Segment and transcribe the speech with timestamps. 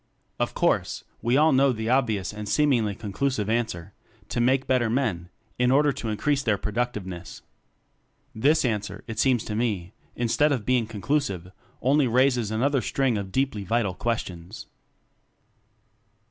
[0.39, 3.93] Of course, we all know the obvious and seemingly conclusive answer:
[4.29, 7.43] To make better men in order to increase their productiveness.
[8.33, 11.51] This answer, it seems to me, in stead of being conclusive,
[11.83, 14.65] only raises another string of deeply vital ques tions.